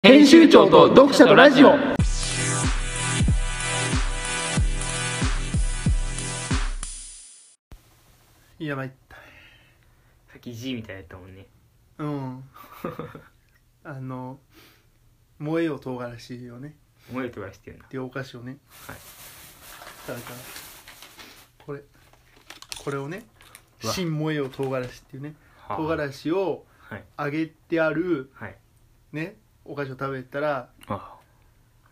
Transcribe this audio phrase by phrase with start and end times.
[0.00, 1.74] 編集長と読者とラジオ。
[8.60, 9.16] いやまいった。
[9.16, 9.22] さ
[10.36, 11.48] っき G みたいやったもんね。
[11.98, 12.44] うん。
[13.82, 14.38] あの
[15.40, 16.76] 燃えよ唐辛子をね。
[17.10, 17.84] 燃えとかしてるな。
[17.86, 18.58] っていうお菓子をね。
[18.86, 18.96] はい。
[20.06, 20.36] だから
[21.66, 21.82] これ
[22.84, 23.26] これをね
[23.82, 23.92] うわ。
[23.92, 25.34] 新燃えよ唐辛子っていうね。
[25.56, 25.76] はあ。
[25.76, 27.04] 唐辛子をはい。
[27.18, 28.56] 揚げてあるはい。
[29.10, 29.36] ね
[29.68, 31.14] お菓子を食べたらあ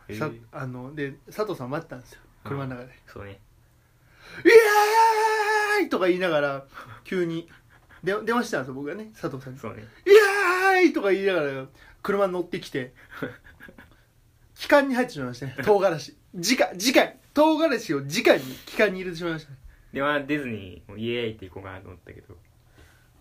[0.09, 0.17] へえ。
[0.19, 2.21] さあので佐藤さん待ってたんですよ。
[2.45, 2.93] 車の中で。
[3.07, 3.41] そうね
[4.45, 4.49] 「イ
[5.81, 6.65] エーイ!」とか言いながら
[7.05, 7.49] 急に。
[8.03, 9.59] で電話してたんですよ僕がね佐藤さんに。
[9.59, 10.11] そうね「イ
[10.81, 11.67] エーイ!」とか言いながら
[12.03, 12.95] 車に乗ってきて
[14.55, 16.17] 気管に入ってしまいましたね 唐辛子。
[16.35, 18.07] 直直唐辛子を直
[18.39, 19.51] に気管に入れてしまいました。
[19.51, 19.59] ね
[19.93, 22.37] 電話出ずにもうイエーイって行こうかなと思ったけど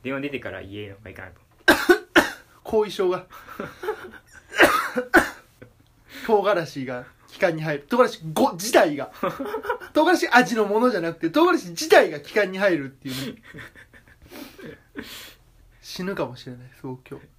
[0.03, 1.41] 電話出てからイエーイの方がいいかなと
[2.75, 3.25] 後遺症が。
[6.27, 7.85] 唐辛子が気管に入る。
[7.87, 9.13] 唐辛子ご自体が。
[9.93, 13.41] 唐辛子味のものじゃなくて唐辛子自体が気管に入るっていうね。
[15.81, 16.67] 死ぬかもしれない。
[16.81, 17.25] そう今日。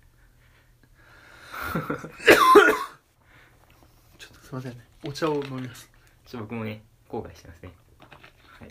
[4.19, 4.89] ちょっとすいませんね。
[5.05, 5.91] お茶を飲みます。
[6.27, 7.75] ちょっと僕もね後悔してますね。
[8.59, 8.69] はい。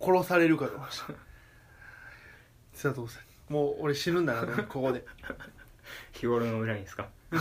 [0.00, 1.12] 殺されるかと思いました。
[2.72, 5.04] 佐藤さんもう俺死ぬんだなここで
[6.12, 7.08] 日頃の恨みですか？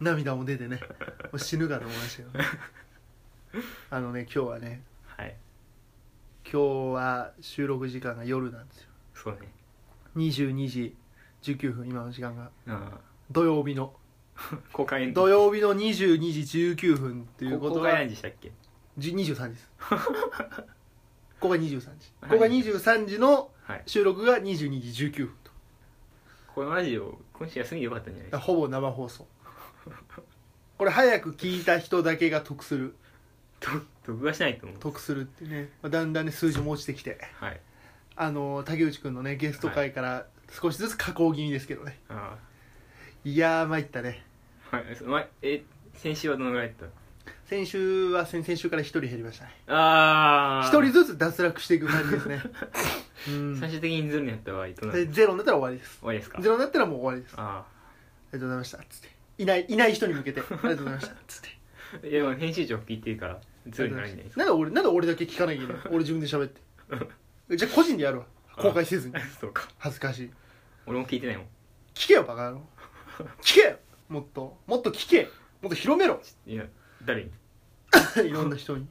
[0.00, 0.80] 涙も出てね。
[1.24, 2.28] もう死ぬかと思いましたよ。
[3.90, 5.36] あのね今日はねはい。
[6.44, 8.88] 今日は収録時間が夜なんですよ。
[9.14, 9.48] そうね。
[10.16, 10.96] 22時
[11.42, 12.50] 19分今の時間が。
[12.68, 12.98] あ
[13.30, 13.94] 土曜日の。
[14.36, 17.80] あ公開土曜日の22時19分っていうことは。
[17.80, 18.52] 公開何時したっけ？
[18.98, 19.70] じ23時です。
[19.78, 21.80] ここが23時。
[21.80, 21.96] はい。
[22.22, 23.82] ここが23時のはい。
[23.86, 25.49] 収録が22時19分と
[26.54, 28.38] このラジオ今週休みでよかったんじゃないですか？
[28.38, 29.26] ほぼ生放送。
[30.78, 32.94] これ早く聞いた人だけが得する。
[34.04, 34.78] 得はしないと思う。
[34.78, 37.18] 得するってね、まあ、だんだんね数字も落ちてきて。
[37.34, 37.60] はい。
[38.16, 42.36] あの竹内くんのねゲスト会から少しずつ下降気味ですけどね、あ
[43.24, 44.24] いやー参ったね。
[44.72, 44.96] あはい。
[44.96, 45.62] そまえ
[45.94, 46.90] 先週はどのぐらいだっ
[47.46, 49.50] 先週は先々週から1人減りましたね。
[49.66, 52.42] たああ1人ずつ脱落していく感じですね
[53.28, 53.56] うん。
[53.58, 55.06] 最終的にゼロになった場合どうなる？
[55.06, 55.98] でゼロになったら終わりです。
[55.98, 56.40] 終わりですか？
[56.42, 57.34] ゼロになったらもう終わりです。
[57.36, 57.66] ああ。
[58.32, 58.78] りがとうございました。
[58.78, 59.08] つって。
[59.38, 61.14] いないいない人に向けてありがとうございました。
[61.26, 61.48] つって。
[62.02, 64.30] あ いやでも編集長聞いてるからゼロにならないんじゃないで。
[64.32, 67.56] すかなんで俺なんで俺だけ聞かなきゃいけない 俺自分で喋って。
[67.56, 68.26] じゃあ個人でやるわ。
[68.56, 69.14] 公開せずに。
[69.40, 69.68] そうか。
[69.78, 70.30] 恥ずかしい。
[70.86, 71.46] 俺も聞いてないもん。
[71.94, 72.68] 聞けよバカ野郎。
[73.42, 73.78] 聞けよ！
[74.08, 74.56] もっと。
[74.66, 75.24] もっと聞け！
[75.60, 76.20] もっと広めろ！
[76.46, 76.64] いや
[77.04, 77.30] 誰に？
[78.28, 78.86] いろんな人に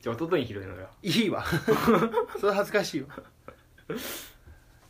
[0.00, 1.44] じゃあ弟に広いのがいいわ。
[2.40, 3.08] それ恥ずかしいわ。
[3.88, 3.92] い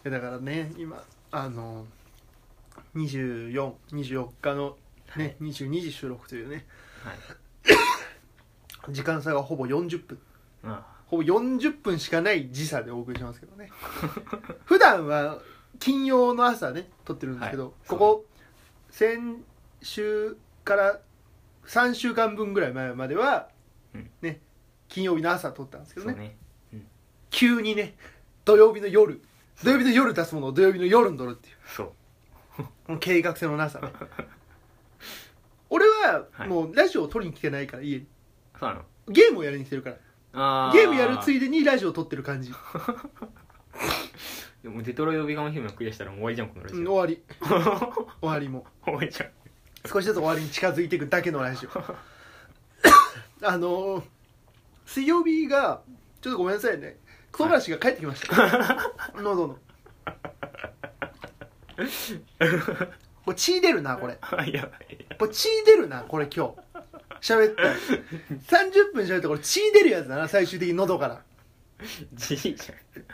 [0.04, 1.87] やだからね今あの
[2.94, 4.76] 2424日の
[5.16, 6.66] ね、22時収録というね
[7.03, 8.93] はい。
[8.93, 10.19] 時間差がほぼ40分。
[10.62, 13.71] あほぼ40分しかない時差でお送りしますけどね。
[14.65, 15.41] 普段は
[15.81, 17.72] 金曜の朝ね撮ってるんですけど、はい。
[17.88, 18.27] ここ
[18.91, 19.44] 先
[19.82, 21.00] 週から
[21.66, 23.48] 3週間分ぐらい前までは、
[23.94, 24.10] うん。
[24.22, 24.41] ね
[24.91, 26.37] 金曜日の朝撮ったんですけどね。
[26.73, 26.81] ね。
[27.31, 27.95] 急にね
[28.45, 29.23] 土曜日の夜
[29.62, 31.56] 土曜日の夜出すものを土曜日の夜に撮るっていう。
[31.65, 31.95] そ
[32.89, 32.99] う。
[32.99, 33.89] 計画性のなさね
[35.71, 36.49] 俺ははい。
[36.49, 38.06] ももうラジオを撮りに来てないから家に。
[38.59, 38.83] そうなの。
[39.09, 39.97] ゲームをやりに来てるから。
[40.33, 42.53] あゲームやるついいでにラジオを撮ってる感じ、
[44.62, 46.78] でもデトロイト・ビカム・ヒューマンクリアしたらもう終わりじゃんこのラジオ。
[46.78, 47.22] うん終わり。
[48.21, 48.65] 終わりも。
[48.84, 49.31] 終わりじゃん。
[49.87, 51.71] 少しずつ終わりに近づいていくだけのラジオ。
[53.43, 54.05] あのー
[54.93, 55.83] 水曜日が
[56.21, 56.97] ちょっとごめんなさいね。
[57.31, 58.91] クソラシが帰ってきました。
[59.23, 59.56] 喉の。
[63.25, 64.19] これ血出るなこれ。
[64.21, 65.06] あやばい。
[65.17, 66.55] これ血出るなこれ今日。
[67.21, 67.62] 喋った
[68.56, 71.22] 30分喋ったらこれ血出るやつだな最終的に喉から。
[72.15, 72.57] じいじ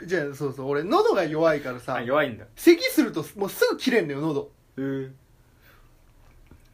[0.07, 0.69] じゃあそうそう。
[0.69, 1.97] 俺喉が弱いからさ。
[1.97, 2.45] あ弱いんだ。
[2.55, 4.51] 咳するともうすぐ切れんのよ喉。
[4.77, 5.15] うん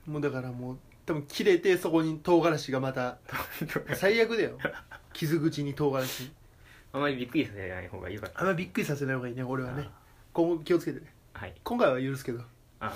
[0.07, 3.17] もうだからもう多分切れてそこに唐辛子がまた
[3.95, 4.57] 最悪だよ。
[5.11, 6.31] 傷口に唐辛子。
[6.93, 9.89] あまりびっくりさせない方がいいかあんまびっくりさせない方がいいね俺はね。
[10.31, 11.13] 今後気をつけてね。
[11.33, 11.55] はい。
[11.63, 12.41] 今回は許すけど。
[12.79, 12.93] あ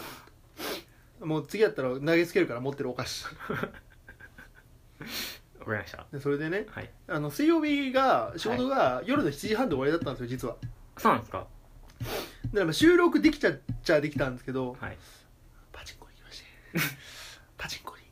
[1.19, 3.25] もう次やったら投げつけるから持ってるお菓子。
[5.59, 6.05] わかりました。
[6.11, 6.89] でそれでねはい。
[7.07, 10.55] あの水曜日が仕事が夜の7時半で終わりだったんですよ実は。
[10.97, 11.39] そうなんですか。
[11.39, 11.49] だか
[12.53, 14.97] らまあ収録できちゃっちゃできたんですけどはい。
[15.71, 16.45] パチンコに行きまして
[17.67, 18.03] パチンコに。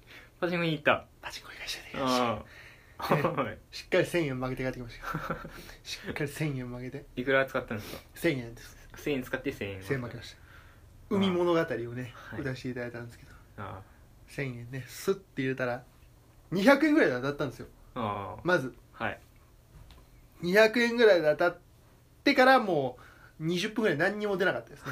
[0.41, 1.05] パチンコに行った。
[1.21, 1.99] パチンコに行かしていた。
[1.99, 5.35] だきましっかり1000円負けて帰ってきました。
[5.81, 7.05] しっかり1000円負けて。
[7.15, 8.77] いくら使ったんですか？1000円です。
[8.97, 9.81] 1000円使って1000円。
[9.81, 10.37] 1000円負けました。
[11.09, 12.41] 海物語をね、はい。
[12.41, 13.31] 歌わせていただいたんですけど。
[13.59, 13.81] あ
[14.29, 15.83] 1000円ねスッて入れたら
[16.51, 17.67] 200円ぐらいで当たったんですよ。
[18.43, 18.73] まず。
[18.99, 19.19] あはい。
[20.43, 21.57] 200円ぐらいで当たっ
[22.25, 22.97] てからも
[23.39, 24.91] う20分ぐらい何にも出なかったですね。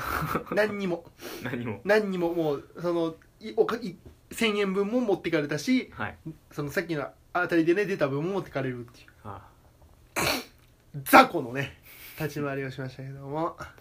[0.55, 1.03] 何にも。
[1.43, 1.81] 何も。
[1.83, 3.97] 何にももうそのいおかい
[4.33, 6.17] 1000円分も持ってかれたしはい。
[6.51, 9.07] そのさっきの当たりでね出た分も持ってかれるっていう。
[9.23, 9.47] あ
[11.03, 11.77] 雑魚のね
[12.19, 13.55] 立ち回りをしましたけども。
[13.59, 13.73] あ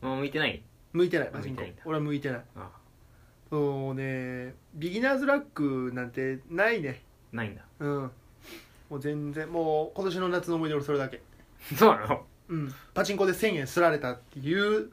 [0.00, 0.62] もう向いてない？
[0.92, 1.30] 向いてない。
[1.32, 1.82] パチンコ向いてないんだ。
[1.86, 2.40] 俺は向いてない。
[2.56, 2.70] あ
[3.50, 4.54] そうね。
[4.74, 7.02] ビギナーズラックなんてないね。
[7.32, 7.62] あないんだ。
[7.80, 8.10] うん。
[8.90, 11.20] もう全然もう今年の夏の思い出俺それだけ。
[11.76, 12.24] そうなの？
[12.48, 12.74] うん。
[12.94, 14.90] パチンコで1000円すられたっていう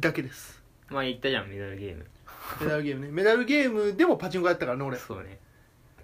[0.00, 0.62] だけです。
[0.88, 2.06] まあ言ったじゃんメダルゲーム
[2.60, 3.12] メダルゲームね。
[3.12, 4.96] メダルゲームでもパチンコやったからね俺。
[4.96, 5.38] そうね。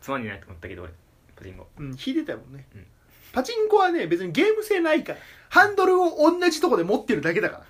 [0.00, 0.92] つまんでないと思ったけど俺
[1.36, 1.68] パチンコ。
[1.78, 2.86] うん引いてたよもんね、うん。
[3.32, 5.18] パチンコはね別にゲーム性ないから。
[5.48, 7.64] ハンドルを同じとこで持ってるだけだか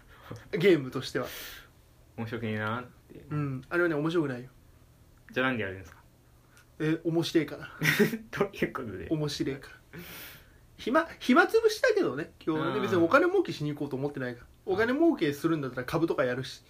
[0.52, 0.58] ら。
[0.58, 1.26] ゲームとしては。
[2.16, 3.24] 面白くねえなって。
[3.30, 3.62] うん。
[3.68, 4.48] あれはね面白くないよ。
[5.32, 5.98] じゃあなんでやるんですか？
[6.80, 7.70] え面白いから。
[8.30, 9.06] ということで？
[9.10, 10.00] 面白いから。
[10.76, 12.76] 暇暇つぶしだけどね今日はね。
[12.76, 12.82] うん。
[12.82, 14.46] 別にお金儲けしに行こうと思ってないから。
[14.66, 16.62] お金儲けするんだったら株とかやるし。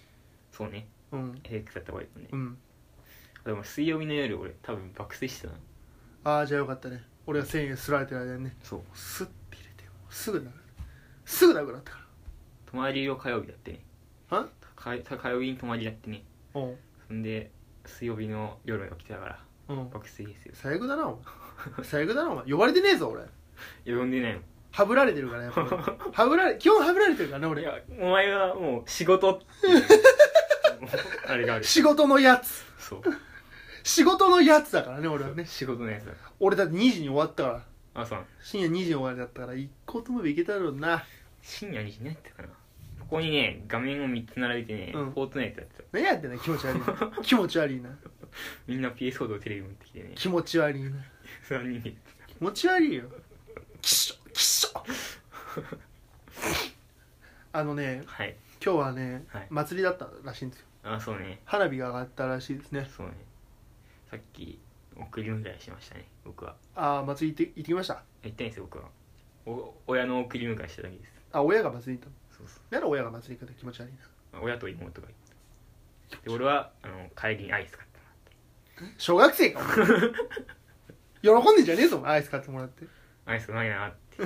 [0.51, 1.39] そうねうん。
[1.43, 2.29] FX やった方がいいよね。
[2.31, 2.57] うん。
[3.45, 5.59] でも水曜日の夜俺多分爆睡してたな。
[6.37, 7.03] ああじゃあよかったね。
[7.27, 8.55] 俺が1000円すられてる間にね。
[8.63, 8.81] そう。
[8.93, 10.83] スッて入れてすぐなくなった
[11.25, 11.99] すぐなくなったか
[12.65, 13.79] 泊まりを火曜日だってね。
[14.29, 14.47] は？
[14.75, 16.23] か火曜日に泊まりだってね。
[16.53, 16.75] らうん。
[17.07, 17.51] そんで
[17.85, 19.39] 水曜日の夜に起きてたから
[19.69, 19.89] うん。
[19.89, 20.53] 爆睡ですよ。
[20.55, 21.19] 最悪だなお
[21.77, 21.85] 前。
[21.85, 22.45] 最悪だなお前。
[22.51, 23.23] 呼ばれてねえぞ俺。
[23.95, 24.43] 呼んでないもん。
[24.71, 25.67] はぶられてるからやっぱり。
[26.11, 27.61] はぶられ基本はぶられてるからね俺。
[27.61, 29.45] いやお前はもう仕事って
[31.27, 31.63] あれがある。
[31.63, 32.65] 仕事のやつ。
[32.79, 33.01] そう。
[33.83, 35.45] 仕事のやつだからね俺はね。
[35.45, 38.01] 仕事のやつだ俺だって2時に終わったから。
[38.01, 38.27] あそうなの。
[38.41, 41.03] 深夜2時に終わりだったから行こうと思えば行けたろうな。
[41.41, 42.49] 深夜2時になってたかな。
[42.99, 45.11] ここにね画面を3つ並べてね、うん。
[45.11, 46.39] フォートナイトやってた何やってんの？
[46.39, 47.89] 気持ち悪いな 気持ち悪いな。
[48.67, 50.11] みんな PS4 とテレビ持ってきてね。
[50.15, 50.89] 気持ち悪いな。
[51.47, 51.95] 3人で。
[52.27, 53.03] 気持ち悪いよ。
[53.81, 54.83] きっしょきっしょ
[57.53, 58.35] あのねはい。
[58.63, 59.47] 今日はね、はい。
[59.49, 61.41] 祭りだったらしいんですよあそうね。
[61.45, 62.87] 花火が上がったらしいですね。
[62.95, 63.13] そうね。
[64.09, 64.59] さっき
[64.95, 66.55] 送り迎えしましたね僕は。
[66.75, 68.03] ああ祭り行って行ってきました？
[68.23, 68.85] 行ったんですよ僕は。
[69.47, 71.11] お親の送り迎えしただけです。
[71.31, 72.15] あ親が祭りに行ったの？
[72.37, 73.91] そうそなら親が祭り行くと気持ち悪い
[74.33, 74.39] な。
[74.39, 75.15] う親と妹が行っ
[76.11, 76.17] た。
[76.29, 77.99] で俺はあの帰りにアイス買って
[78.83, 79.75] も小学生かお前。
[81.43, 82.11] 喜んでんじゃねえぞお前。
[82.11, 82.85] アイス買ってもらって。
[82.85, 82.89] らっ
[83.25, 84.23] たアイスうまいなって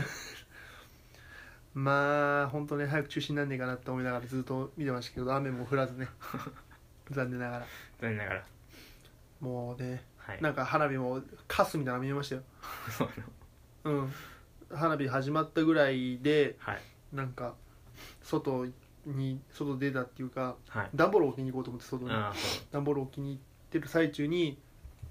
[1.79, 6.09] まあ本当ね早く中止になんねえかなって思いながらずっと見てましたけど雨も降らずね。
[7.09, 7.65] 残念ながら。
[8.01, 8.45] 残念ながら。
[9.39, 10.41] もうねはい。
[10.41, 12.43] なんか花火もカスみたいなの見えましたよ。
[12.89, 13.09] そう
[13.85, 14.13] なのうん。
[14.75, 16.81] 花火始まったぐらいではい。
[17.13, 17.55] なんか
[18.21, 18.67] 外
[19.05, 20.89] に外出たっていうかはい。
[20.93, 22.11] 段ボール置きに行こうと思って外に。
[22.71, 24.59] 段ボール置きに行ってる最中に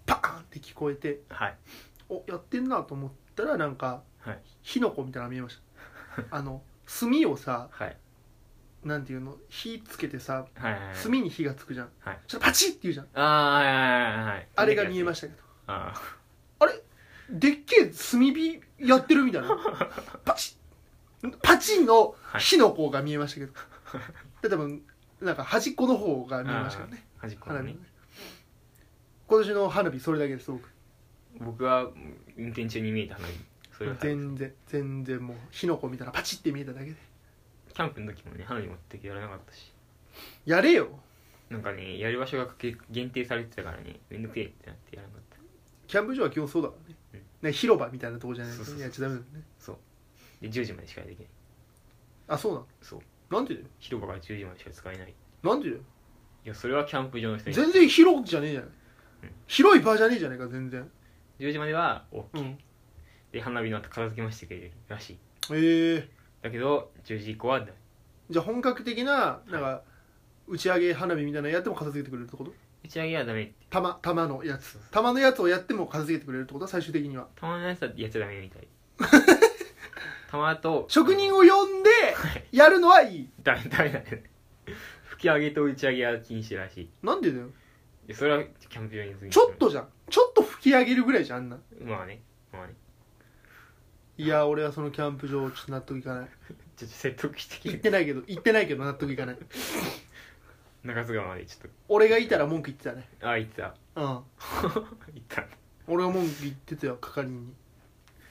[0.05, 1.56] パーンって聞こえてはい。
[2.11, 4.43] おやってんなと思ったらなんかはい。
[4.61, 5.68] 火の粉みたいなの見えました
[6.31, 6.62] あの
[7.00, 7.97] 炭をさはい。
[8.85, 10.97] なんていうの火つけてさはいはいはい。
[11.03, 11.88] 炭に火がつくじゃん。
[12.00, 12.19] はい。
[12.26, 13.06] ちょっとパチッって言うじゃん。
[13.15, 15.38] ああはいはいはいはいあれが見えましたけど。
[15.67, 15.94] あ
[16.61, 16.73] あれ？
[17.31, 19.49] でっけえ炭火やってるみたいな。
[20.25, 20.56] パチ
[21.23, 21.37] ッ。
[21.43, 23.53] パチンの火の粉が見えましたけど、
[24.41, 24.82] で多分
[25.20, 27.05] なんか端っこの方が見えましたからね。
[27.19, 27.76] あ端っこのね。
[29.26, 30.70] 今年の花火それだけです僕。
[31.41, 31.91] 僕は
[32.37, 33.32] 運転中に見えた花火
[33.79, 36.97] それ全然全然もう火の粉見たらパチッて見えただけで。
[37.82, 39.73] ャンプの時もね花火持ってきてやらなかったし。
[40.44, 40.89] やれよ。
[41.49, 45.37] なんかねやる場所がけ限定されてたからねめんどくせえってなってやらなかった。
[45.87, 46.75] キャンプ場は基本そうだか
[47.13, 48.56] らね,、ね広場みたいなとこじゃない。
[48.58, 49.43] とそうそうそうやっちゃダメだよね。
[49.58, 49.79] そう。
[50.43, 51.29] で10時までしかできない。
[52.29, 52.67] あそうなの？
[52.82, 53.01] そう。
[53.35, 53.67] なんでだよ？
[53.79, 55.08] 広場が10時までしか使えない。
[55.11, 55.15] い
[55.47, 55.82] なんでだよ？
[56.44, 57.56] やそれはキャンプ場の人に。
[57.56, 58.70] 全然広じゃねえじゃない、
[59.25, 59.31] うん。
[59.47, 60.91] 広い場じゃねえじゃねえか全然。
[61.39, 62.58] 10時までは OK、うん
[63.32, 65.19] で花火の後片付けましてくれるらしい。
[65.53, 66.08] ええ。
[66.43, 67.73] だけど10時以降はダメ
[68.31, 69.82] じゃあ本格的ななんか
[70.47, 72.53] 打ち上げ花火みたいなのやっても片付けてくれるってこと？
[72.85, 73.55] 打ち上げはダメって。
[73.70, 74.79] 玉玉のやつ。
[74.91, 76.67] 玉のやつをやっても片付けてくれるってこと？
[76.67, 77.27] 最終的には。
[77.37, 78.69] たまのやつはやっちゃダメみたい。
[80.31, 81.91] たまと職人を呼んで
[82.53, 83.29] やるのはいい。
[83.43, 84.23] ダメダメだね
[85.05, 86.91] 吹き上げと打ち上げは禁止らしい。
[87.03, 87.49] なんでだよ？
[88.06, 89.89] でそれはキャンプ場にちょっとじゃん。
[90.08, 91.58] ちょっと吹き上げるぐらいじゃんあんな。
[91.82, 92.75] まあねまあね
[94.19, 96.29] いや俺はそのキャンプ場ちょっと納得いかない。
[96.77, 99.39] ちょっと説得してき行っててないけど行ってないけど納得いかない。
[100.84, 103.08] 中津川までちょっ俺がいたら文句言ってたね。
[103.20, 103.75] とああ言ってた。
[103.94, 104.05] うん。
[105.15, 105.44] 言った。
[105.87, 107.53] 俺が文句言ってたよ係員に。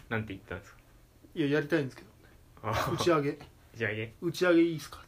[0.09, 0.77] なんて言ったんですか？
[1.35, 2.07] いややりたいんですけど
[2.63, 2.91] あ。
[2.93, 3.31] 打ち上げ。
[3.31, 3.37] 打
[3.77, 4.13] ち上げ？
[4.21, 5.01] 打ち上げいいっすかっ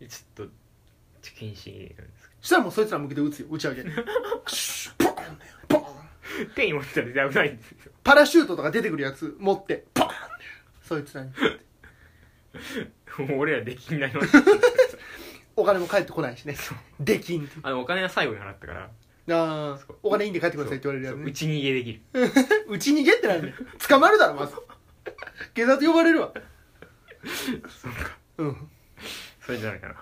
[0.00, 0.06] て。
[0.08, 0.52] ちょっと
[1.22, 1.68] ちょなんです
[2.30, 3.82] けしたらもうそいつら向けて撃つよ打ち上げ。
[4.46, 5.14] シュッポン
[5.68, 6.50] ポン。
[6.54, 10.08] 手に持ってたら危ないんですよパラシュートとか出てくるやつ持ってポン
[10.82, 11.30] そいつらに。
[13.28, 14.20] もう俺らできんないの
[15.56, 16.56] お金も返ってこないしね。
[16.98, 17.56] できんって。
[17.62, 18.90] あのお金は最後に払ったから。
[19.32, 21.22] ああお金いいんで帰ってくださいって言われるやつね。
[21.22, 22.00] そううち逃げできる。
[22.68, 23.54] うち逃げってなんだよ。
[23.88, 24.54] 捕まるだろまず。
[25.54, 26.32] 警察呼ばれるわ。
[27.68, 28.18] そうか。
[28.38, 28.68] うん。
[29.40, 29.94] それじゃないかな。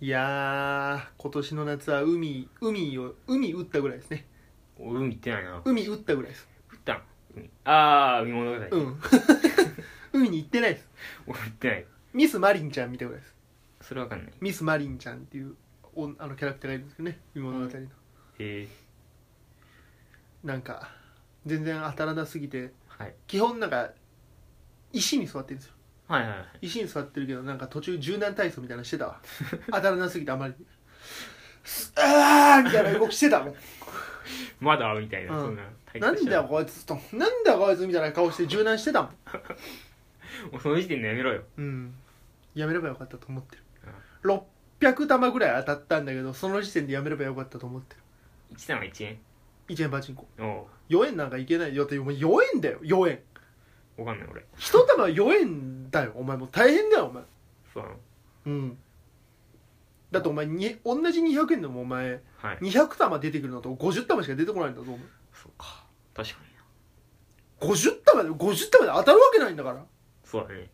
[0.00, 4.26] いやー今年の夏は海海を海打ったぐらいですね
[4.78, 5.62] 俺海行ってないな。
[5.64, 6.48] 海打ったぐらいです。
[6.72, 7.02] 降ったん
[7.34, 7.50] 海。
[7.64, 9.00] ああ海物語、うん。
[10.12, 10.88] 海に行ってないです。
[11.26, 11.86] 俺行ってない。
[12.12, 13.34] ミスマリンちゃん見たぐらいです。
[13.82, 14.32] それわかんない。
[14.40, 15.54] ミスマリンちゃんっていう
[15.94, 17.80] おあのキャラクターがいるんですけどね海物語の。
[17.80, 17.88] へ
[18.38, 18.68] え
[20.44, 20.90] なんか
[21.44, 23.14] 全然当たらなすぎてはい。
[23.26, 23.92] 基本なんか
[24.92, 25.74] 石に座ってるんですよ。
[26.08, 26.46] はいはいはい。
[26.62, 29.20] 石に座ってるけどなんか途中柔軟体操みたいなのしてたわ。
[29.70, 30.54] 当たらなすぎてあまり。
[31.64, 33.54] すあーみたいな動きしてたもん
[34.60, 35.44] まだみたいな、うん。
[35.46, 39.12] そんな体なんだよこいつとなんだよこいつみたいな顔して柔軟してたもん。
[40.52, 41.42] もうその時点でやめろよ。
[41.56, 41.94] うん。
[42.54, 43.62] やめればよかったと思ってる。
[44.80, 48.00] 600玉ぐらい当たったんだけどその時点でやめればよかったと思ってる。
[48.56, 49.18] 1玉1円
[49.68, 50.26] ？1円パチンコ。
[50.38, 53.20] お4円なんかいけないよってお前4円だよ4円。
[53.98, 54.44] うわかんない俺。
[54.56, 56.48] 一玉4円だよお前もう。
[56.50, 57.22] 大変だよお前。
[57.72, 57.96] そうなの？
[58.46, 58.78] うん
[60.10, 62.58] だってお前に同じ200円でもお前はい。
[62.58, 64.86] 200玉出てくるのと50玉しか出てこないんだぞ
[65.32, 65.84] そうか。
[66.14, 66.36] 確か
[67.60, 67.74] にな。
[67.74, 69.84] 50玉で50玉で当たるわけないんだから。
[70.24, 70.70] そうだね。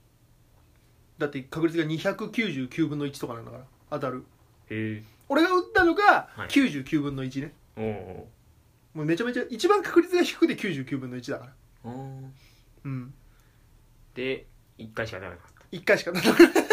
[1.18, 3.64] だって確率が299分の1とかなんだから。
[3.90, 4.24] 当たる。
[4.70, 5.04] へえ。
[5.28, 6.48] 俺が打ったのがはい。
[6.48, 8.28] 99分の1ね、おお
[8.94, 11.52] もうめちゃめちゃ一番確率が低くて99分の1だから。
[11.84, 12.30] おお
[12.84, 13.14] うん。
[14.14, 14.46] で
[14.78, 15.76] 1回しか当たらなかった。
[15.76, 16.63] 1回しか当たらない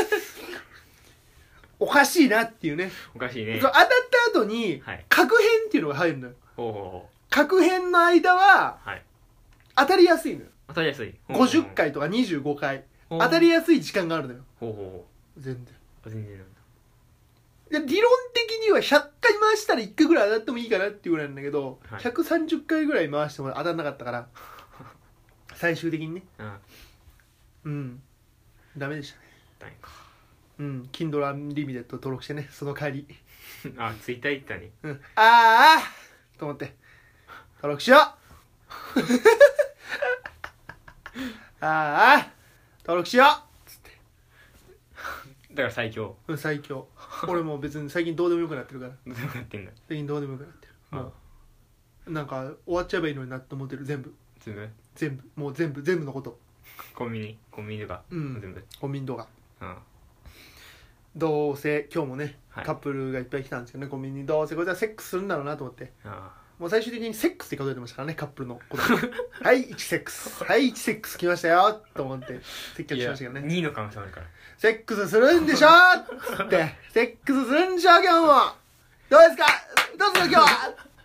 [1.81, 2.91] おかしいなっていうね。
[3.15, 3.57] おかしいね。
[3.59, 3.81] 当たっ
[4.31, 5.05] た後にはい。
[5.09, 6.33] 角変っていうのが入るのよ。
[6.55, 9.03] おお角変の間ははい。
[9.75, 10.47] 当たりやすいのよ。
[10.67, 11.15] 当たりやすい。
[11.29, 12.83] 50回とか25回。
[13.09, 14.41] 当当たりやすい時間があるのよ。
[14.59, 15.05] ほうほ
[15.39, 15.67] 全然う
[16.03, 16.13] ほう。
[16.13, 16.37] 全然。
[16.37, 17.79] なんだ。
[17.79, 21.99] で理論的には100回回したら1回ぐらい当たってもいいかなっていうぐらいなんだけど、はい。
[21.99, 24.27] 130回ぐらい回しても当たらなかったから
[25.55, 26.23] 最終的にね。
[26.37, 26.59] うん。
[27.63, 28.03] うん。
[28.77, 29.25] ダメでしたね。
[29.57, 30.00] だいか
[30.61, 30.87] うん。
[30.91, 33.07] Kindle Unlimited 登録してねその帰り、
[33.77, 35.81] あツイッター行ったねうん、ああ
[36.37, 36.75] と思って。
[37.57, 38.01] 登録しよう。
[41.63, 42.31] ああ
[42.79, 43.43] 登録しよだ
[45.55, 46.15] から最強。
[46.27, 46.87] う、うん、最強。
[47.27, 48.91] 俺もう別に最近どうでもよくなってるから。
[48.91, 50.73] どうなってんだ最近どうでもよくなってる。
[50.91, 51.13] も
[52.07, 54.13] うなんか終わっちゃえばいいのになって思ってる全部。
[54.39, 54.69] 全部？
[54.95, 55.23] 全部。
[55.35, 56.39] もう全部全部のこと。
[56.95, 57.37] コンビニ？
[57.51, 58.03] コンビニとか？
[58.09, 58.39] うん。
[58.39, 58.65] 全部？
[58.79, 59.27] コンビニとか。
[59.61, 59.77] うん
[61.15, 62.65] どうせ今日もね、はい。
[62.65, 65.91] カップルがいっぱい来たんですけどねコンビニにどうせこいつはセックスするんだろうなと思って。
[66.05, 68.83] あもう最終的にセックスって数えてましたからねカップルのこと
[69.43, 70.43] はい1セックス。
[70.43, 72.39] はい1セックス来ましたよと思って
[72.75, 73.47] 接客しましたけどね。
[73.47, 74.27] 2位の可能性あるから。
[74.57, 75.67] セックスするんでしょ
[76.37, 76.75] つって。
[76.93, 78.55] セックスするんでしょ今日も。
[79.09, 79.45] どうですか？
[79.97, 80.45] どうすか今日は？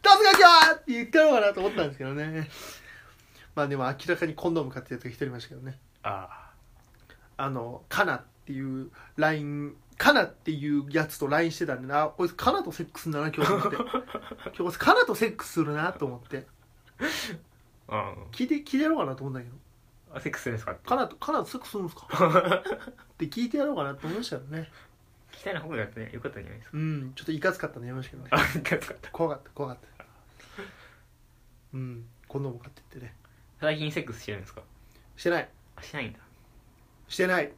[0.03, 0.75] どうすか今日は？
[0.75, 2.49] って言ってやろうかなと思ったんですけどね。
[3.55, 5.79] まあでも明らかにコンドーム買ってやつが一人いましたけどね。
[6.03, 6.53] あ
[7.39, 7.51] あ。
[7.51, 13.77] のカナっていう LINE カナっていうやつと LINE してたんでなこいつカナとセックスんだな今日と思って。
[14.47, 16.47] 今日こいつカナとセックスするなと思って。
[17.89, 19.57] あ聞いて聞いてやろうかなと思うんだけど。
[20.15, 20.73] あセックスですか？
[20.73, 22.07] ってカナとカナとセックスするんですか？
[22.13, 24.71] って聞いてやろうかなと思いましたよね。
[25.33, 26.77] 聞きたいな方がやってねよかったんじゃないですか？
[26.79, 27.13] うん。
[27.15, 29.11] ちょっといかつかったのやめましたけどねあいかつかった。
[29.11, 30.05] 怖かった怖かった。
[31.75, 32.07] うん。
[32.29, 33.15] コンドーム買ってってね。
[33.61, 34.63] 最近セックスしてるんですか？
[35.17, 35.49] してない。
[35.77, 36.19] あしないんだ。
[37.09, 37.53] してない。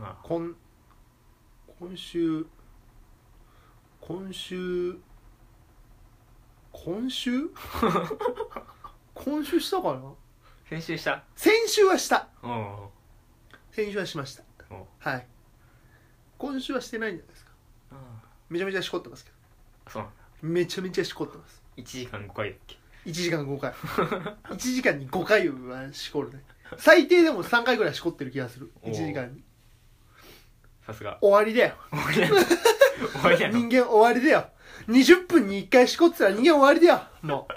[0.00, 0.18] あ。
[0.22, 0.54] 今
[1.82, 2.46] 今週
[4.00, 4.96] 今週
[6.72, 7.50] 今週？
[9.14, 10.12] 今週したかな？
[10.64, 11.24] 先週した。
[11.34, 12.28] 先週はした。
[13.72, 14.44] 先週はしました。
[14.70, 15.26] おはい。
[16.38, 17.50] 今週はしてないんじゃないですか。
[17.90, 17.96] あ
[18.48, 19.32] めちゃめちゃしこってますけ
[19.86, 20.16] あそうなんだ。
[20.40, 21.60] どめちゃめちゃしこってます。
[21.78, 23.72] 1時間5回だっけ？1時間5回。
[23.72, 26.44] 1時間に5回はしこるね。
[26.78, 28.70] 最低でも3回ぐらいしこってる気がする。
[28.82, 28.92] おー。
[28.92, 29.42] 1時間に
[30.86, 31.18] さすが。
[31.20, 31.74] 終わりだよ。
[31.90, 34.48] 終わりなの終わりなの人間終わりだよ。
[34.88, 37.02] 20分に1回しこってたら人間終わりだよ。
[37.22, 37.48] も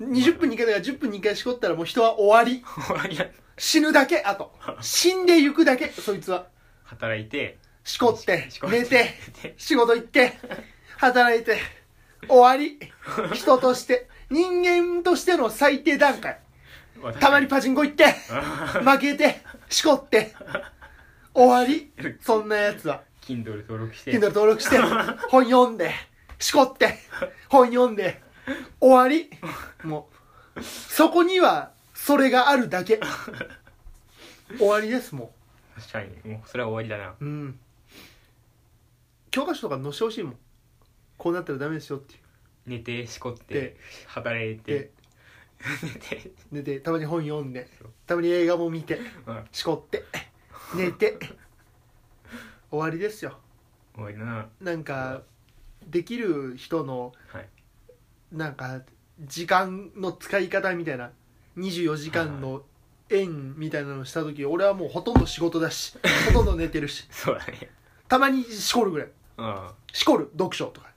[0.00, 0.04] う。
[0.04, 2.64] 20分に1回だから10分に1回しこったらもう人は終わり。
[2.86, 4.52] 終わりなの死ぬだけあと。
[4.80, 6.46] 死んでゆくだけそいつは。
[6.84, 7.58] 働いて。
[7.84, 9.14] しこって寝て
[9.56, 10.38] 仕事行って
[10.96, 11.58] 働いて
[12.28, 12.78] 終わり。
[13.34, 14.08] 人として。
[14.28, 16.40] 人間としての最低段階。
[17.20, 18.06] たまにパチンコ行って
[18.82, 20.34] 負けてしこって
[21.36, 21.92] 終わり？
[22.20, 23.02] そんなやつは。
[23.20, 24.12] Kindle 登録して。
[24.12, 24.78] Kindle 登録して。
[25.28, 25.92] 本読んで。
[26.38, 26.98] しこって。
[27.48, 28.22] 本読んで。
[28.80, 29.30] 終わり？
[29.84, 30.08] も
[30.56, 30.62] う。
[30.62, 33.00] そこにはそれがあるだけ。
[34.58, 35.34] 終わりですも
[35.78, 36.32] 確かに。
[36.32, 37.14] もうそれは終わりだな。
[37.20, 37.58] ううん。
[39.30, 40.36] 教科書とか載せてほしいもん。
[41.18, 42.20] こうなったらダメですよっていう。
[42.66, 43.76] 寝てしこってで。
[44.06, 44.62] 働いで。
[44.62, 44.90] て
[45.82, 45.90] 寝
[46.20, 46.30] て。
[46.52, 47.68] 寝てたまに本読んで。
[47.78, 47.90] そう。
[48.06, 48.98] たまに映画も見て。
[49.26, 49.44] うん。
[49.52, 50.04] しこって
[50.76, 51.18] 寝て。
[52.70, 53.38] 終わりですよ。
[53.94, 54.48] 終わりだな。
[54.60, 55.22] なんか
[55.86, 57.48] できる人のはい。
[58.32, 58.82] なんか
[59.20, 61.10] 時間の使い方みたいな
[61.56, 62.62] 24時間の
[63.08, 67.06] 円みたいなのした時俺はもうほとんど仕事だし ほとんど寝てるし。
[67.10, 67.70] そうだね。
[68.08, 69.08] たまにしこるぐらい。
[69.38, 69.70] うん。
[69.92, 70.90] しこる読書とか。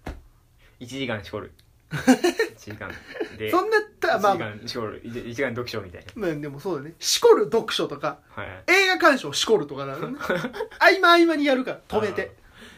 [0.79, 1.53] 1時間しこる
[1.91, 2.91] 1時間。
[3.37, 6.93] でそんなたまあ1時間しこる 1, 時間読書みたいまあでもそうだね。
[6.99, 8.63] しこる読書とかなはい。
[8.67, 10.17] 映画鑑賞しこるとかなのね。
[10.79, 12.35] 合間合間にやるから止めて。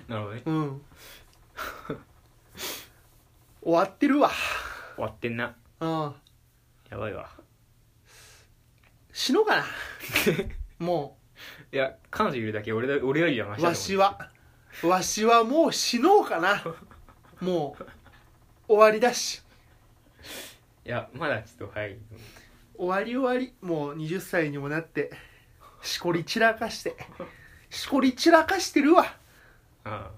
[0.07, 0.43] なるほどね。
[0.45, 0.81] うん。
[3.61, 4.31] 終わってるわ。
[4.95, 5.55] 終わってんな。
[5.79, 6.15] うん。
[6.89, 7.29] やばいわ。
[9.11, 9.65] 死のうかな。
[10.79, 11.17] も
[11.71, 14.33] いや彼女いるだけ俺だ俺よりはマシうわだと思う。
[14.81, 14.89] しは。
[14.89, 16.63] わしはもう死のうかな。
[17.39, 17.83] もう
[18.71, 19.41] 終わりだし。
[20.85, 21.97] いやまだちょっと早い。
[22.77, 23.53] 終わり終わり。
[23.61, 25.11] もう20歳にもなって
[25.81, 26.95] しこり散らかして。
[27.69, 29.03] しこり散らかしてるわ。
[29.83, 30.11] ああ。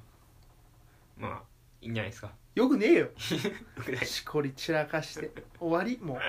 [1.18, 1.42] まあ
[1.82, 2.32] いいんじゃないですか。
[2.54, 3.10] よくねえよ。
[4.06, 5.32] しこり散らかして。
[5.60, 6.20] 終わりもう。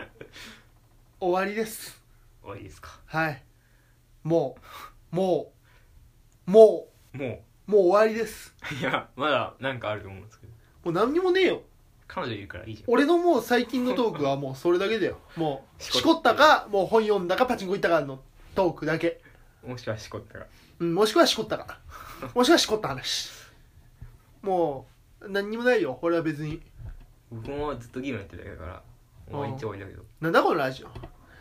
[1.21, 2.02] 終わりです。
[2.40, 3.00] 終わりですか。
[3.04, 3.43] はい。
[4.23, 4.57] も
[5.12, 5.16] う。
[5.16, 5.52] も
[6.47, 6.50] う。
[6.50, 7.71] ももう。
[7.71, 8.54] もう終わりです。
[8.73, 10.52] ういやまだなんかあると思うんですけど。
[10.85, 11.62] もう何にもねえよ
[12.14, 12.92] 彼女いるからいいじゃん。
[12.94, 15.18] 俺のもう最近のトークはもうそれだけだよ。
[15.35, 16.37] もうしこった。
[16.37, 18.23] かもう本読んだかパチンコ行ったかの
[18.54, 19.21] トークだけ、
[19.66, 20.47] もしくはしこったら
[20.78, 21.80] うん、もしくはしこったか
[22.35, 23.30] もしくはしこった話。
[24.42, 24.87] も
[25.23, 26.62] う何にもないよ俺は別に。
[27.33, 28.83] 僕もずっとゲームやってたから
[29.28, 30.04] もう一応終わりだけど。
[30.20, 30.88] なんだこのラジオ。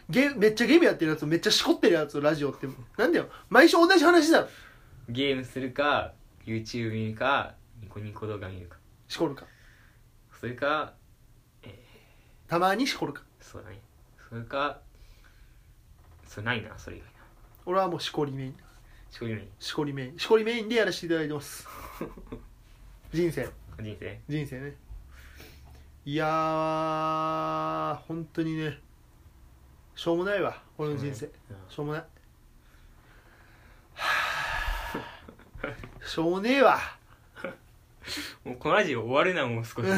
[0.10, 3.30] ゲめっちゃゲームやってるやつめっちゃしこってるやつラジオってなんだよ。
[3.50, 4.48] 毎週同じ話だろ。
[5.08, 6.14] ゲームするか
[6.46, 8.78] YouTube 見るかニコニコ動画見るか。
[9.08, 9.46] しこるか
[10.44, 10.92] それか
[12.50, 13.24] たまにしこるか。
[13.40, 13.80] そうだね。
[14.30, 14.82] それか
[16.28, 17.12] それないなそれ以外な。
[17.66, 18.56] 俺はもうしこりメイン。
[19.10, 20.20] しこりないしこりメイン。
[20.20, 21.66] しこりメインでやらせていただいてます。
[23.14, 23.50] 人生。
[23.80, 24.20] 人生？
[24.28, 24.76] 人生ね。
[26.04, 28.82] いやー本当にね
[29.96, 31.34] しょうもないわ俺の人生、うん
[31.70, 32.02] しょうもない。
[33.94, 36.06] はぁ。
[36.06, 36.82] しょうもねえわ
[38.44, 39.88] もうこのラジオ終わるなもう少し。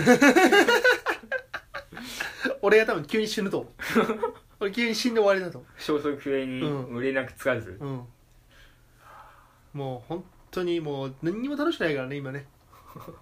[2.62, 3.74] 俺が多分急に死ぬと思う。
[4.60, 7.02] 俺急に死んで終わりだと思消息不明にうん。
[7.02, 8.08] 連絡つかず、ううん。
[9.74, 12.48] もう本当にもう何にも楽しくないからね今ね。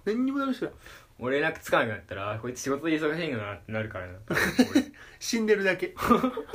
[0.04, 0.74] 何にも楽しくない。
[1.18, 4.18] もう連絡つかなくなったらあこいつ仕事で忙しいんだなってなるからな。
[4.26, 5.94] 多分俺死んでるだけ。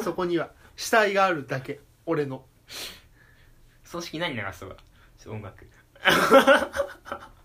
[0.01, 0.51] そこには。
[0.75, 1.79] 死体があるだけ。
[2.05, 2.45] 俺の。
[3.83, 4.75] 葬式何流そうか
[5.17, 5.65] ちょっと音楽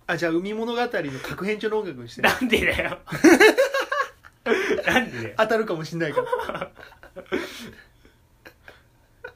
[0.06, 0.88] あじゃあ海物語の
[1.22, 2.98] 各編中の音楽にしてなんでだよ。
[4.86, 5.34] なんでだよ。
[5.38, 6.70] 当たるかもしんないから。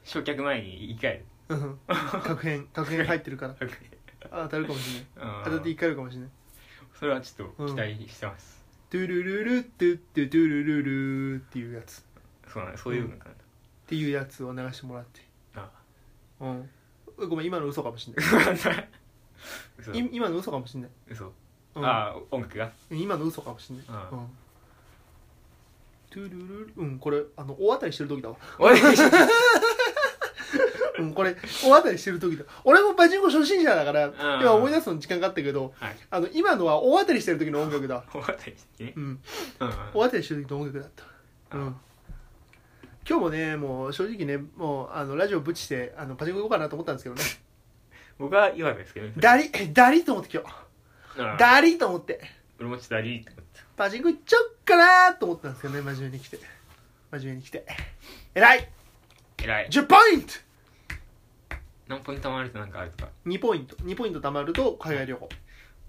[0.03, 1.79] 焼却前に一回うん。
[1.87, 3.55] 各編各編入ってるから。
[4.31, 5.05] あ当たるかもしんない。
[5.45, 6.29] 当たって一回あるかもしんない。
[6.99, 12.01] それはちょっと期待してます、トゥルルルトゥットゥトゥルルルっていうやつ。
[12.01, 12.03] っ
[12.51, 13.31] そうなんそういうのかな、
[13.87, 15.21] ていうやつを流してもらって。
[15.55, 15.69] あ。
[16.41, 16.69] うん。
[17.29, 18.25] ごめん今の嘘かもしんない
[19.77, 19.91] 嘘。
[19.93, 21.31] い今の嘘かもしんない、嘘、
[21.75, 22.71] うん、ああ音楽が？
[22.91, 23.85] 今の嘘かもしんない。
[23.89, 24.27] あうん。
[26.09, 26.73] トゥルルル。
[26.77, 28.35] うんこれあの大当たりしてる時だわ。
[28.57, 28.79] おい。
[30.99, 32.43] うんこれ大当たりしてる時だ。
[32.63, 34.13] 俺もパチンコ初心者だからん。
[34.41, 35.95] 今思い出すの時間かかったけどはい。
[36.09, 38.83] あの今のは大当たりしてる時の音楽だ終わったりして？
[38.85, 39.03] ねうん。
[39.03, 39.21] うん。
[39.93, 41.57] 大当たりしてる時の音楽だった。
[41.57, 41.75] うん。
[43.07, 47.21] 今日もねもう正直ねもうあのラジオぶちしてあのパチンコ行こうかなと思ったんですけどね
[48.19, 50.53] 僕は言わないですけどねダリダリと思って今日。
[51.21, 51.37] ああ。
[51.37, 52.19] ダリと思って。
[52.59, 53.63] 俺もちょっとダリーって思った。
[53.77, 54.77] パチンコ行っちゃおっか
[55.09, 56.39] なと思ったんですけどね真面目に来て。
[57.11, 57.65] 真面目に来て。
[58.35, 58.69] 偉い。
[59.41, 59.67] 偉い。
[59.69, 60.33] 10ポイント。
[61.87, 63.77] 何ポイントもあるとなんかあるとか？2ポイント。
[63.77, 65.29] 2ポイント貯まると海外旅行。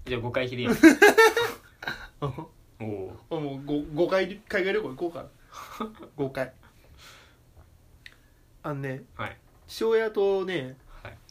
[0.05, 0.73] じゃあ5回切るやん。
[2.81, 5.29] おおもう 5, 5回海外旅行行こうかな。
[6.17, 6.53] 5回。
[8.63, 9.37] あのねはい。
[9.67, 10.75] 父親とねはい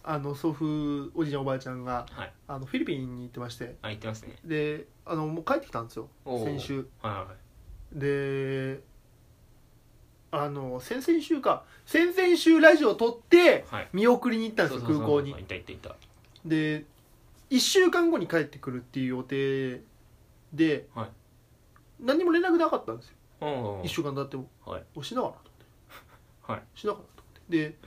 [0.03, 2.33] あの祖父おじいちゃんおばあちゃんがはい。
[2.49, 3.77] あのフィリピンに行ってまして。
[3.83, 4.37] あ言ってますね。
[4.45, 6.45] であのもう帰ってきたんですよおー。
[6.45, 6.87] 先週。
[7.03, 7.27] はいは
[7.93, 8.81] で
[10.33, 11.65] あの先々週か。
[11.87, 13.89] 先々週ラジオ撮っていはい。
[13.93, 15.33] 見送りに行ったんですよ空港に。
[15.33, 15.97] いたいたいた。
[16.45, 16.85] で
[17.51, 19.83] 1週間後に帰ってくるっていう予定
[20.53, 21.09] で、はい。
[22.01, 23.15] 何にも連絡なかったんですよ。
[23.41, 24.49] お1週間経っても。
[24.65, 24.85] はい。
[24.95, 25.65] おしなかなと思って。
[26.53, 26.63] はい。
[26.75, 27.71] しなかなと思って。
[27.71, 27.79] で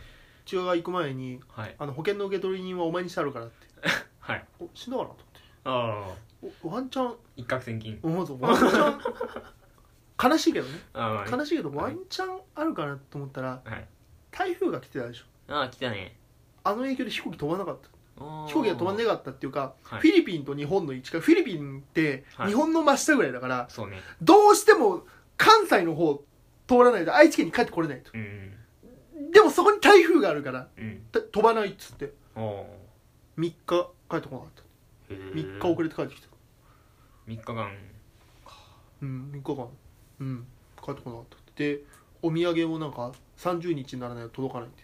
[0.46, 1.76] 千葉が行く前にはい。
[1.78, 3.68] あの保険の受取人はお前にしてあるからって。
[4.20, 4.46] はい。
[4.60, 5.16] おしなかなと
[5.66, 6.58] ああ思って。
[6.64, 7.16] おワンチャン。
[7.38, 8.00] 一攫千金。
[8.02, 10.30] 思うぞワンチャン。
[10.30, 10.80] 悲しいけどね。
[10.94, 11.78] ああまあね悲しいけどはい。
[11.78, 13.88] ワンチャンあるかなと思ったらはい。
[14.32, 15.26] 台風が来てたでしょ。
[15.48, 16.18] ああ来たね。
[16.64, 17.90] あの影響で飛行機飛ばなかった。
[18.16, 20.02] 飛飛行機が飛ばんねかったっていうか、はい。
[20.02, 22.50] フィリピンと日本の位置がフィリピンってはい。
[22.50, 24.02] 日本の真下ぐらいだから、そうね。
[24.22, 25.06] どうしても
[25.38, 26.24] 関西の方
[26.68, 28.12] 通らないと愛知県に帰ってこれないと。
[28.14, 28.54] うん
[29.34, 31.02] でもそこに台風があるからうん。
[31.12, 32.14] た飛ばないっつって。
[32.36, 32.80] おお
[33.38, 35.14] 3日帰ってこなかった。
[35.14, 36.28] ーへ3日遅れて帰ってきた。
[37.28, 37.72] 3日間
[39.02, 39.68] うん3日間。
[40.20, 40.46] うん
[40.84, 41.38] 帰ってこなかった。
[41.56, 41.82] で
[42.22, 44.84] お土産もなんか30日にならないと届かないって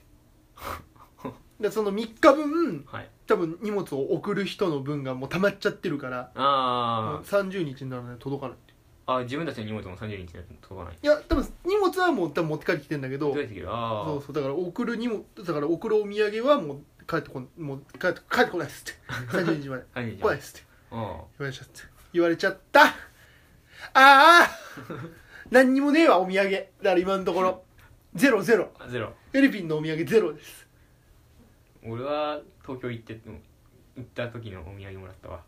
[1.60, 3.10] で その3日分はい。
[3.28, 8.58] 多分荷物を送る人の分がもう溜まっちゃってるからあ30日にならないと届かない。
[8.58, 8.69] って
[9.10, 10.28] ああ自分たちの荷物も30日に
[10.62, 10.98] 届かない。
[11.02, 13.67] いや多分荷物はもう多分持って帰ってきてんだけど届いてきる。
[13.67, 14.06] ああ。
[14.06, 18.93] そうそうだから送る荷物だから送るお土産はもう帰ってこんもう帰って帰ってこないっすって。
[19.36, 20.67] 30日まで30日来ないっすって。
[20.91, 21.82] あ言われちゃった
[22.13, 22.84] 言われちゃった。
[22.84, 22.93] あ
[23.93, 24.50] あ。
[25.50, 26.52] 何にもねえわお土産。
[26.52, 27.63] だから今のところ。
[28.13, 28.72] ゼロゼロ。
[28.78, 29.12] あゼロ。
[29.32, 30.67] フィリピンのお土産ゼロです。
[31.84, 33.19] 俺は東京行って
[33.95, 35.41] 行った時のお土産もらったわ。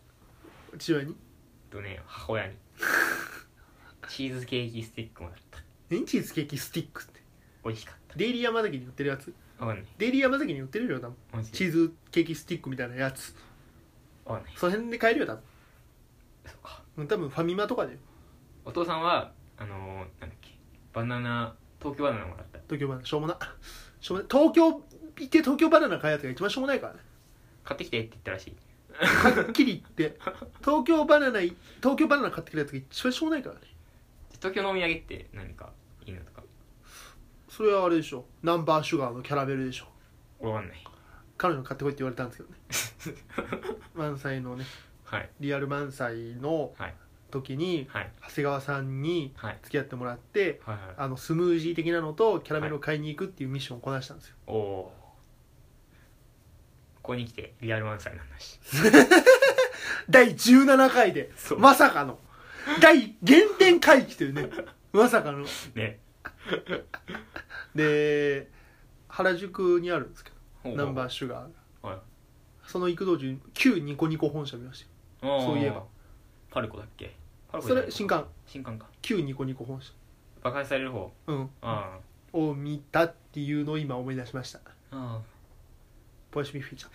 [0.79, 1.15] 父親に？
[1.69, 2.55] とね母親に
[4.11, 5.59] チーズケーキスティックもらった。
[5.89, 6.03] 何？
[6.05, 7.21] チーズケーキスティックって。
[7.63, 9.33] 美味しかっデイリー山崎に売ってるやつ？
[9.57, 9.87] たわかんない。
[9.97, 11.15] デイリー山崎に売ってるよ多分。
[11.31, 13.33] マジチーズケーキスティックみたいなやつ。
[14.25, 14.53] わかんない。
[14.57, 15.41] その辺で買えるよ多分。
[16.45, 16.83] そうか。
[16.97, 17.97] うん多分ファミマとかで。
[18.65, 20.49] お父さんはあのー、なんだっけ？
[20.91, 22.59] バナナ東京バナナもらった。
[22.67, 23.05] 東京バナナ。
[23.05, 23.39] しょうもな。
[24.01, 24.29] しょうもな。
[24.29, 26.99] 東京行って東京バナナ買うやつが一番しょうもないからね。
[27.63, 28.55] 買ってきてって言ったらしい。
[28.99, 30.19] はっきり言って。
[30.59, 33.61] 東京バナナい東京バナナ買ってくるやつが一番しょうもないからね
[34.41, 35.71] 東京のお土産って何か
[36.05, 36.43] いいのとか？
[37.47, 38.25] それはあれでしょ。
[38.43, 39.87] ナンバーシュガーのキャラメルでしょ。
[40.47, 40.83] わかんない。
[41.37, 42.35] 彼女に買ってこいって言われたんで
[42.71, 43.19] すけど
[43.53, 43.67] ね。
[43.93, 44.65] 満載のね。
[45.03, 45.29] はい。
[45.39, 46.95] リアル満載のはい。
[47.29, 48.11] 時にはい。
[48.27, 49.59] 長谷川さんにはい。
[49.63, 50.95] 付き合ってもらってはいはい。
[50.97, 54.35] あのスムージー的なのとキャラメルを買いに行くっていうミッションをこなしたんですよ。
[54.47, 55.01] おおー。
[56.97, 58.59] ここに来てリアル満載の話。
[60.09, 61.59] 第17回でそう。
[61.59, 62.19] まさかの
[62.79, 64.49] 大原点回帰というね
[64.93, 65.45] まさかの。
[65.75, 65.99] ね。
[67.75, 68.49] で
[69.07, 70.31] 原宿にあるんですけ
[70.65, 71.89] どナンバーシュガーが。
[71.89, 71.99] はい。
[72.65, 74.85] その行く道中旧ニコニコ本社見まし
[75.21, 75.83] たそういえば。
[76.51, 77.15] パルコだっけ？
[77.51, 78.87] パルコそれ新刊新刊か。
[79.01, 79.91] 旧ニコニコ本社。
[80.43, 81.11] 爆発される方。
[81.27, 81.49] うん。
[81.61, 81.97] あ
[82.33, 84.59] を見たっていうのを今思い出しました。
[84.59, 85.21] あああ
[86.31, 86.91] ポヤシミフィーチャー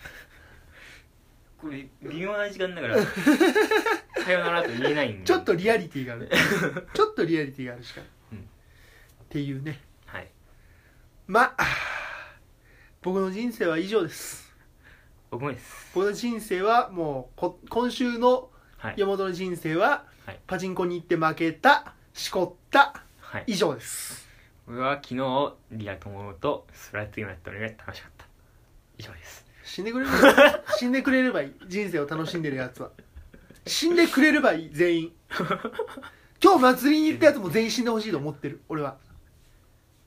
[1.61, 2.97] これ微妙な時間だから
[4.27, 6.29] さよならと言えないんでちょっとリアリティがある。
[6.93, 8.01] ちょっとリアリティがあるしか、
[8.33, 8.39] うん。
[8.39, 8.41] っ
[9.29, 9.79] ていうね。
[10.05, 10.27] はい。
[11.27, 11.65] まあ
[13.01, 14.53] 僕の人生は以上です。
[15.31, 15.91] 僕もです。
[15.95, 18.95] 僕の人生はもうこ今週のはい。
[18.97, 20.39] 山本の人生は、はい。
[20.45, 23.43] パチンコに行って負けたしこったはい。
[23.47, 24.27] 以上です。
[24.65, 28.25] 僕は昨日リア友とスプライトゲームやったので楽しかった。
[28.97, 29.45] 以上です。
[29.63, 31.53] 死んでくれれば死んでくれればいい。
[31.67, 32.91] 人生を楽しんでるやつは
[33.67, 35.11] 死んでくれればいい全員。
[36.43, 38.97] 今日祭りに行ったやつも全員死んでほしいと思ってる俺は。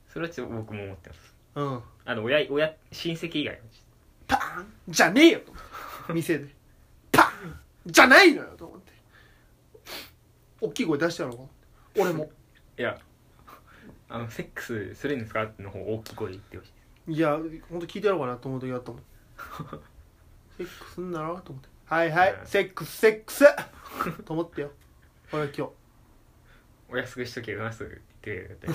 [0.08, 1.34] それはちょっと僕も思ってます。
[1.56, 1.82] うん。
[2.04, 3.60] あの親親親戚以外は
[4.28, 5.52] パーンじゃねえよと。
[5.52, 5.64] 思っ
[6.06, 6.54] て店で。
[7.12, 8.92] パーンじゃないのよと思って。
[10.60, 12.02] 大きい声出してやろうか？
[12.02, 12.30] 俺も。
[12.78, 12.98] いや
[14.08, 15.50] あのセックスするんですか？
[15.58, 16.68] の方大きい声で言ってほし
[17.08, 17.12] い。
[17.12, 17.36] いや
[17.68, 19.02] ほんと聞いてやろうかなと思う時あったもん。
[20.56, 22.34] セックスすんだろと思ってはいはい。
[22.34, 23.44] うんセックスセックス。
[24.24, 24.70] と思ってよ。
[25.32, 25.72] 俺は今日。
[26.88, 28.68] お安くしとけよなすぐって言って。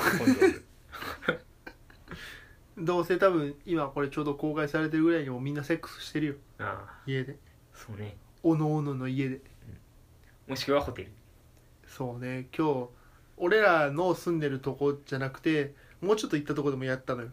[2.78, 6.36] どうせ多分今これちょうど公開されてるぐらいにもみんなセックスしてるよ。
[6.60, 7.04] ああ。
[7.06, 7.39] 家で。
[7.73, 8.17] そうね。
[8.43, 9.39] おのおのの家で。
[10.45, 11.12] もしくはホテル。
[11.88, 12.49] そうね。
[12.54, 12.89] 今日
[13.38, 17.30] 俺らの住んでるとこじゃなくてもうちょっと行ったとこでもやったのよ。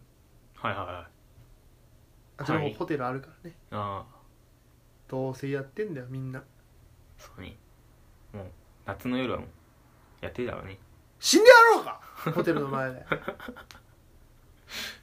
[0.55, 1.07] はいはいはい。
[2.37, 2.75] あちらもはい。
[2.75, 4.22] ホテルあるからね、ああ
[5.13, 6.43] どうせやってんだよみんな。
[7.19, 7.55] そうね。
[8.33, 8.47] もう
[8.87, 9.49] 夏の夜はもう
[10.23, 10.79] やってるだろうね。
[11.21, 12.01] 死んでやろうか
[12.35, 12.97] ホテルの前で。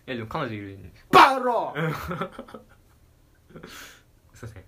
[0.08, 0.98] いやでも彼女いるんで。
[0.98, 1.74] すバカ野郎
[4.34, 4.64] すいません。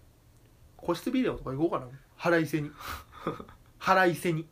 [0.78, 1.88] 個室ビデオとか行こうかな。
[2.18, 2.70] 腹いせに。
[3.80, 4.48] 腹いせに。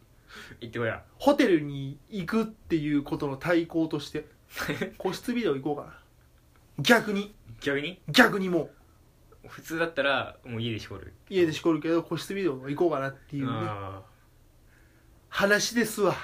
[0.60, 1.04] 行ってこや。
[1.20, 4.26] ホテルに行くっていうことの対抗として
[4.98, 6.00] 個室ビデオ行こうかな。
[6.80, 7.36] 逆に。
[7.62, 8.02] 逆に？
[8.08, 8.79] 逆にもう
[9.48, 11.14] 普通だったらもう家でしこる。
[11.30, 13.52] 家でしこるけど個室ビデオ行こうかなっていうね。
[13.54, 14.10] ああ
[15.30, 16.16] 話ですわ。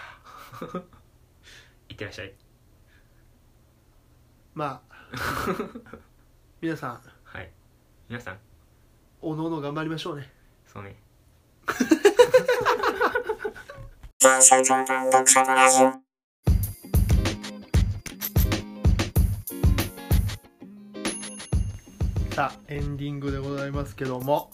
[1.89, 2.33] いってらっしゃい。
[4.53, 4.95] まあ
[6.61, 7.01] 皆さん。
[7.23, 7.51] はい。
[8.09, 8.37] 皆さん。
[9.21, 10.29] おのおの頑張りましょうね。
[10.65, 10.95] そうね
[22.35, 24.51] さあエンディングでございますけども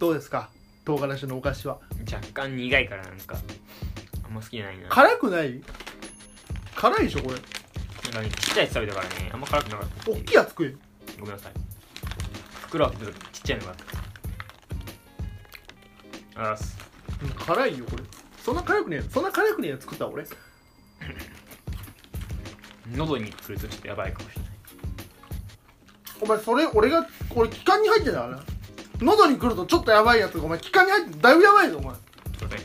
[0.00, 0.48] どうですか？
[0.84, 1.78] 唐辛子のお菓子は。
[2.12, 3.36] 若干苦いからなんか
[4.24, 4.88] あんま好きじゃないな。
[4.88, 5.62] 辛くない？
[6.74, 7.34] 辛いでしょこれ。
[7.34, 7.44] なん
[8.14, 10.10] かねちっちゃいやつ食べたからねあんま辛くなかった。
[10.10, 10.74] 大きいやつ食え。
[11.20, 11.52] ごめんなさい。
[12.62, 13.70] 袋開けた時ちっちゃいのが。
[13.70, 13.76] あっ
[16.34, 16.76] たあらす。
[17.22, 18.02] うん辛いよこれ。
[18.42, 19.02] そんな辛くねえ。
[19.02, 20.26] そんな辛くねえやつ作った俺。
[22.96, 24.51] 喉にくるとちょっとやばいかもしれない
[26.22, 28.42] お前それ俺が俺気管に入ってたからな。
[29.00, 31.94] 喉に来るとちょっとやばいやつがお前気管に入ってだいぶやばいぞお前。
[32.38, 32.56] そうね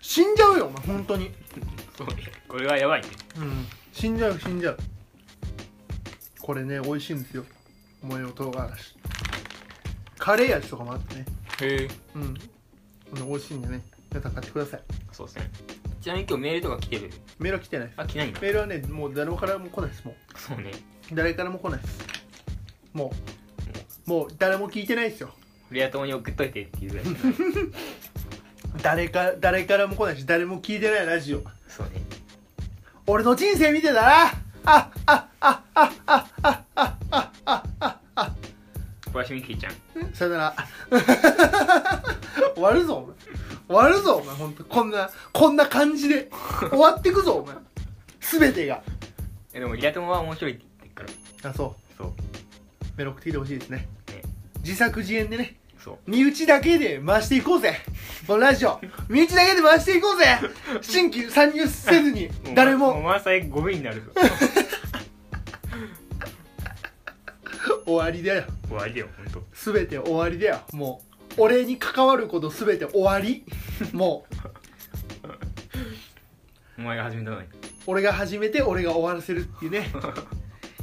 [0.00, 1.30] 死んじゃうよお前本当に。
[1.96, 2.14] そうね
[2.48, 3.08] これはやばいね。
[3.38, 3.66] うん。
[3.92, 4.78] 死んじゃう死んじゃう。
[6.40, 7.44] これね美味しいんですよ。
[8.02, 8.96] 模様唐辛子。
[10.18, 11.26] カレー味とかもあってね。
[11.62, 11.88] へえ。
[12.16, 12.34] うん。
[13.28, 13.82] 美味しいんでね。
[14.10, 14.82] 皆さん買ってください。
[15.12, 15.50] そうですね。
[16.00, 17.10] ちなみに今日メールとか来てる？
[17.38, 18.00] メールは来てないです。
[18.00, 18.40] あ来ないんだ。
[18.40, 20.72] メールはねもう誰からも来ないですもそうね。
[21.12, 22.09] う誰からも来ないです
[22.92, 23.12] も
[24.06, 25.30] うもう誰も聞いてないですよ。
[25.70, 27.06] リア友に送っといてっていうぐらい。
[28.82, 31.42] 誰か誰からも来ないし誰も聞いてないラジオ。
[31.68, 32.02] そうね。
[33.06, 34.32] 俺の人生見てたらあ
[34.64, 38.00] ああああああああああ。
[38.16, 38.32] あ
[39.06, 40.12] 小林美希ちゃん。
[40.12, 40.56] さよなら。
[42.54, 43.16] 終わるぞお前。
[43.68, 44.64] 終わるぞお前ほんと。
[44.64, 46.30] こんなこんな感じで。
[46.70, 47.54] 終わってくぞお前。
[48.20, 48.82] 全てが。
[49.52, 51.50] えでもリア友は面白いって言ってるから。
[51.50, 51.96] あそう。
[51.96, 52.29] そう
[53.00, 53.88] メロクティでほしいですね。
[54.08, 54.20] ね
[54.62, 55.56] 自作自演でね。
[55.78, 55.98] そう。
[56.06, 57.80] 身内だけで回していこうぜ。
[58.26, 58.78] このラジオ。
[59.08, 60.26] 身内だけで回していこうぜ。
[60.82, 62.28] 新規参入せずに。
[62.54, 62.92] 誰も。
[62.92, 64.12] もう満載ゴミになるぞ。
[67.86, 68.44] 終わりだよ。
[68.68, 70.60] 終わりだよほんと全て終わりだよ。
[70.74, 71.00] も
[71.38, 73.46] う俺に関わること全て終わり。
[73.94, 74.34] もう。
[76.76, 77.48] お前が始めたのに。
[77.86, 79.90] 俺が始めて俺が終わらせるっていうね。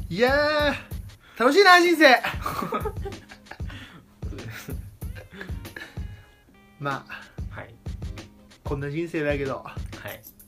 [0.10, 0.96] いやー
[1.38, 2.15] 楽しいな人生。
[6.80, 7.73] まあはい。
[8.63, 9.73] こんな人生だけどは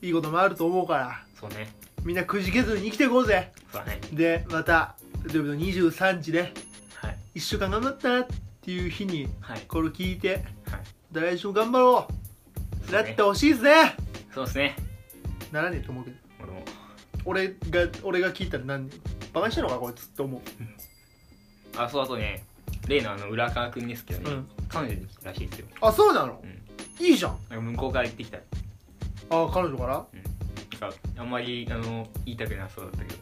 [0.00, 0.06] い。
[0.06, 1.72] いいこともあると思うからそうね。
[2.02, 3.52] みんなくじけずに生きていこうぜ。
[3.72, 4.00] そうだね。
[4.12, 6.52] でまた土曜日の23時で
[6.94, 7.16] はい。
[7.36, 8.26] 1週間頑張ったなっ
[8.60, 9.60] ていう日にはい。
[9.68, 10.44] これを聞いてはい。
[11.12, 12.86] 来週も頑張ろう。
[12.86, 13.02] そうね。
[13.02, 13.96] なってほしいですね。
[14.34, 14.76] そうですね。
[15.52, 16.16] ならねえと思うけど。
[16.42, 16.64] 俺も。
[17.24, 18.90] 俺が俺が聞いたら何
[19.32, 20.40] バカにしてんのかこいつって思う。
[21.76, 22.44] あそうあとね
[22.88, 24.48] 例のあの浦川くんですけどね、うん。
[24.68, 25.66] 彼女できたらしいですよ。
[25.80, 26.42] あそうなの？
[26.42, 26.60] うん。
[27.04, 27.38] いいじゃん。
[27.48, 28.38] なんか向こうから言ってきた。
[28.38, 28.42] あ
[29.52, 29.94] 彼女から？
[30.80, 33.14] なんかあんまりあの言いたくなそうだったけ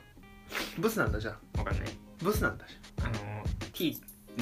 [0.78, 1.36] ブスなんだじゃあ。
[1.54, 1.88] どわかんない。
[2.22, 3.08] ブスなんだじあ。
[3.08, 3.12] の
[3.72, 4.00] T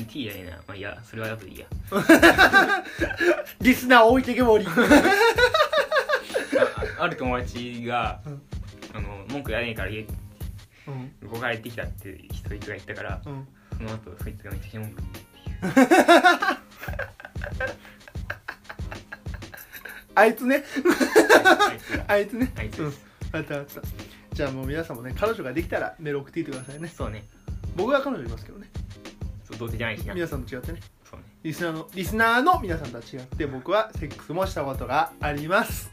[0.08, 0.56] T じゃねえな。
[0.56, 0.98] まあいいや。
[1.04, 1.66] それは後でいいや。
[1.90, 2.04] ゃん
[3.60, 4.66] リスナー置いてけぼり。
[4.70, 4.70] あ
[6.98, 8.42] あある友達が、うん。
[8.94, 10.06] あの文句やれねえから家
[10.88, 11.12] うん。
[11.22, 13.48] 向こうから言ってきたって人が言ったからうん。
[13.76, 16.02] その後そいつがめちゃくちゃ文句言ってって。
[20.14, 20.56] あいつね。
[20.56, 20.62] いう
[22.06, 22.52] あいつね。
[22.56, 22.94] あいつうん。
[23.32, 23.80] あったあった。
[24.34, 26.88] じゃあもう皆さんもね彼女ができたらメール送っていってくださいね。
[26.88, 27.24] そうね。
[27.76, 28.68] 僕は彼女いますけどね。
[29.44, 30.80] そう童貞じゃないしな皆さんと違ってね。
[31.08, 31.26] そうね。
[31.42, 35.90] リスナーのリスナーの皆さんとは違って僕はセックスもしたことがあります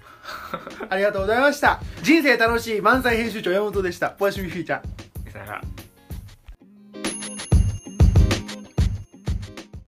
[0.90, 1.80] ありがとうございました。
[2.02, 4.10] 人生楽しい漫才編集長山本でした。
[4.10, 5.79] ポヤシミフィーチャーさよなら。